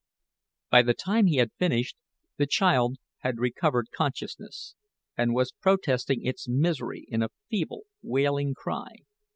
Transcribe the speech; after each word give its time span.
By 0.71 0.81
the 0.81 0.95
time 0.95 1.27
he 1.27 1.35
had 1.35 1.51
finished, 1.59 1.95
the 2.37 2.47
child 2.47 2.97
had 3.19 3.37
recovered 3.37 3.91
consciousness, 3.95 4.73
and 5.15 5.35
was 5.35 5.51
protesting 5.51 6.25
its 6.25 6.47
misery 6.49 7.05
in 7.09 7.21
a 7.21 7.29
feeble, 7.51 7.83
wailing 8.01 8.55
cry. 8.55 8.95